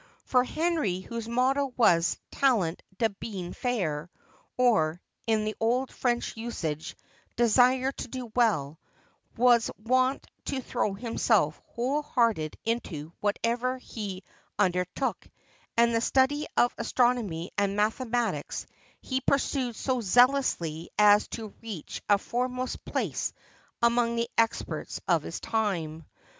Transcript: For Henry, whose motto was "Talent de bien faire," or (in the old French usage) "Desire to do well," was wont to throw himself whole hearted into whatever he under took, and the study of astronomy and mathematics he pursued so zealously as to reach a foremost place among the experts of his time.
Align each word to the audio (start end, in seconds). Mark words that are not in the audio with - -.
For 0.25 0.43
Henry, 0.43 1.01
whose 1.01 1.27
motto 1.29 1.71
was 1.77 2.17
"Talent 2.31 2.81
de 2.97 3.07
bien 3.09 3.53
faire," 3.53 4.09
or 4.57 4.99
(in 5.27 5.45
the 5.45 5.53
old 5.59 5.91
French 5.91 6.35
usage) 6.35 6.97
"Desire 7.35 7.91
to 7.91 8.07
do 8.07 8.31
well," 8.35 8.79
was 9.37 9.69
wont 9.77 10.25
to 10.45 10.59
throw 10.59 10.95
himself 10.95 11.61
whole 11.67 12.01
hearted 12.01 12.57
into 12.65 13.13
whatever 13.19 13.77
he 13.77 14.23
under 14.57 14.85
took, 14.85 15.29
and 15.77 15.93
the 15.93 16.01
study 16.01 16.47
of 16.57 16.73
astronomy 16.79 17.51
and 17.55 17.75
mathematics 17.75 18.65
he 19.01 19.21
pursued 19.21 19.75
so 19.75 20.01
zealously 20.01 20.89
as 20.97 21.27
to 21.27 21.53
reach 21.61 22.01
a 22.09 22.17
foremost 22.17 22.83
place 22.85 23.33
among 23.83 24.15
the 24.15 24.31
experts 24.35 24.99
of 25.07 25.21
his 25.21 25.39
time. 25.39 26.07